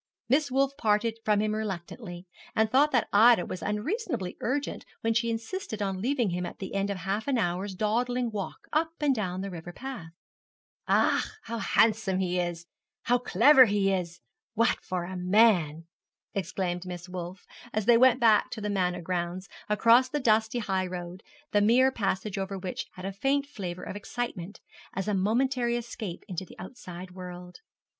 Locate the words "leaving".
6.01-6.31